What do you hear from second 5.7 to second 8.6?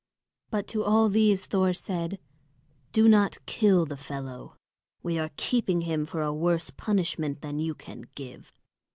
him for a worse punishment than you can give."